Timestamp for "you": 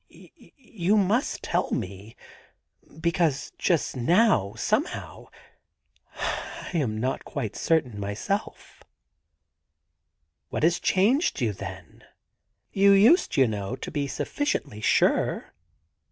0.09-0.97, 11.39-11.53, 12.73-12.93, 13.37-13.45